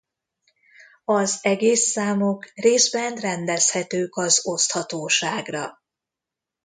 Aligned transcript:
Az 1.05 1.39
egész 1.41 1.89
számok 1.91 2.53
részben 2.53 3.15
rendezhetők 3.15 4.15
az 4.15 4.39
oszthatóságra. 4.45 5.79